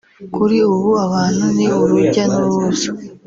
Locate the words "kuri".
0.35-0.57